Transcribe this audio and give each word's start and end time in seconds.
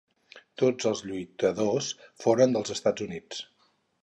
Tots 0.61 0.87
els 0.91 1.03
lluitadors 1.09 1.91
foren 2.25 2.57
dels 2.57 2.75
Estats 2.79 3.07
Units. 3.11 3.45